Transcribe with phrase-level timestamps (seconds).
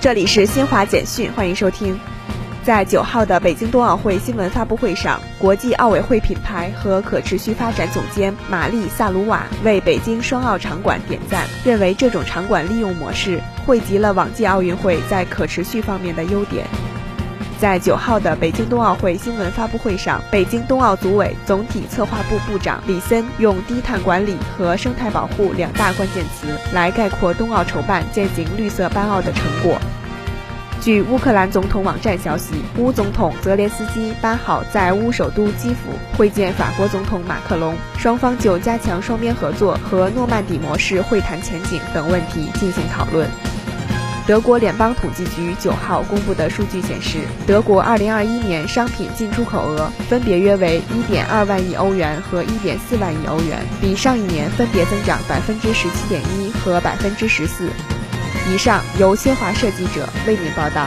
[0.00, 2.00] 这里是新华简讯，欢迎收听。
[2.64, 16.64] 在九号的北京冬奥会新闻发布会上，国际奥委会品牌和可持续发展总监玛丽萨鲁瓦为北京双奥场馆点赞，认为这种场馆利用模式汇集了往届奥运会在可持续方面的优点。
[17.60, 29.78] 在九号的北京冬奥会新闻发布会上，北京冬奥组委总体策划部部长李森用低碳管理和生态保护两大关键词来概括冬奥筹办践行绿色办奥的成果。
[30.80, 43.28] 据乌克兰总统网站消息，乌总统泽连斯基八号在乌首都基辅会见法国总统马克龙，双方就加强双边合作和诺曼底模式会谈前景等问题进行讨论。
[44.26, 57.68] 德国联邦统计局九号公布的数据显示，德国二零二一年商品进出口额分别约为一点二万亿欧元和一点四万亿欧元，比上一年分别增长百分之十七点一和百分之十四。
[58.52, 60.86] 以上由新华社记者为您报道。